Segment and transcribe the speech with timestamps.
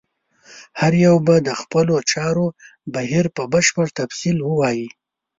[0.79, 2.45] هر یو به د خپلو چارو
[2.93, 4.87] بهیر په بشپړ تفصیل ووایي.